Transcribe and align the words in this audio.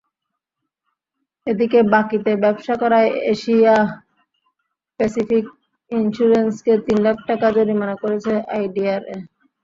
এদিকে, 1.47 1.79
বাকিতে 1.93 2.31
ব্যবসা 2.43 2.73
করায় 2.81 3.09
এশিয়া 3.31 3.75
প্যাসিফিক 4.99 5.45
ইনস্যুরেন্সকে 5.91 6.73
তিন 6.85 6.97
লাখ 7.05 7.17
টাকা 7.29 7.47
জরিমানা 7.57 7.95
করেছে 8.03 8.33
আইডিআরএ। 8.55 9.15